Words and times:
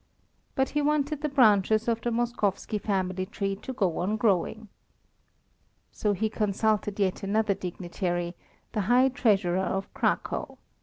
But 0.55 0.69
he 0.69 0.81
wanted 0.81 1.21
the 1.21 1.29
branches 1.29 1.87
of 1.87 2.01
the 2.01 2.09
Moskowski 2.09 2.81
family 2.81 3.27
tree 3.27 3.55
to 3.57 3.71
go 3.71 3.99
on 3.99 4.17
growing. 4.17 4.67
So 5.91 6.13
he 6.13 6.27
consulted 6.27 6.99
yet 6.99 7.21
another 7.21 7.53
dignitary, 7.53 8.33
the 8.71 8.81
High 8.89 9.09
Treasurer 9.09 9.59
of 9.59 9.93
Cracow. 9.93 10.57